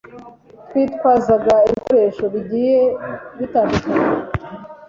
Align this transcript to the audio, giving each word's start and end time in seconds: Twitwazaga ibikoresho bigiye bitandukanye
Twitwazaga 0.69 1.55
ibikoresho 1.69 2.23
bigiye 2.33 2.79
bitandukanye 3.37 4.09